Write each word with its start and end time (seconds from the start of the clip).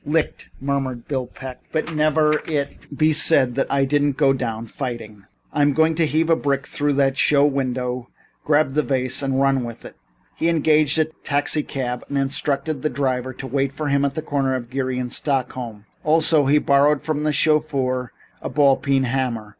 "Licked," 0.03 0.49
murmured 0.59 1.07
Bill 1.07 1.27
Peck, 1.27 1.61
"but 1.71 1.93
never 1.93 2.31
let 2.33 2.49
it 2.49 2.97
be 2.97 3.13
said 3.13 3.53
that 3.53 3.71
I 3.71 3.85
didn't 3.85 4.17
go 4.17 4.33
down 4.33 4.65
fighting. 4.65 5.25
I'm 5.53 5.73
going 5.73 5.93
to 5.93 6.07
heave 6.07 6.31
a 6.31 6.35
brick 6.35 6.65
through 6.65 6.93
that 6.93 7.17
show 7.17 7.45
window, 7.45 8.09
grab 8.43 8.73
the 8.73 8.81
vase 8.81 9.21
and 9.21 9.39
run 9.39 9.63
with 9.63 9.85
it." 9.85 9.95
He 10.35 10.49
engaged 10.49 10.97
a 10.97 11.05
taxicab 11.05 12.03
and 12.09 12.17
instructed 12.17 12.81
the 12.81 12.89
driver 12.89 13.31
to 13.33 13.45
wait 13.45 13.71
for 13.71 13.89
him 13.89 14.03
at 14.03 14.15
the 14.15 14.23
corner 14.23 14.55
of 14.55 14.71
Geary 14.71 14.97
and 14.97 15.13
Stockton 15.13 15.51
Streets. 15.81 15.87
Also, 16.03 16.47
he 16.47 16.57
borrowed 16.57 17.03
from 17.03 17.21
the 17.21 17.31
chauffeur 17.31 18.11
a 18.41 18.49
ball 18.49 18.77
peen 18.77 19.03
hammer. 19.03 19.49